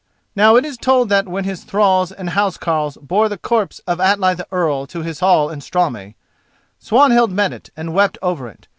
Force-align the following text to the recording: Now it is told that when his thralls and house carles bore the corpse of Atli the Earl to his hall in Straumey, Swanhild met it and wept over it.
Now 0.35 0.55
it 0.55 0.65
is 0.65 0.77
told 0.77 1.09
that 1.09 1.27
when 1.27 1.43
his 1.43 1.63
thralls 1.63 2.11
and 2.11 2.31
house 2.31 2.57
carles 2.57 2.97
bore 3.03 3.29
the 3.29 3.37
corpse 3.37 3.77
of 3.85 3.99
Atli 3.99 4.33
the 4.33 4.47
Earl 4.51 4.87
to 4.87 5.03
his 5.03 5.19
hall 5.19 5.51
in 5.51 5.61
Straumey, 5.61 6.15
Swanhild 6.79 7.31
met 7.31 7.53
it 7.53 7.69
and 7.77 7.93
wept 7.93 8.17
over 8.19 8.47
it. 8.47 8.67